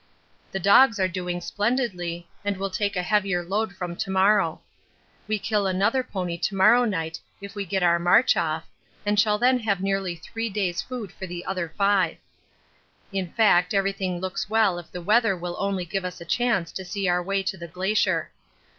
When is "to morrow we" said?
3.97-5.37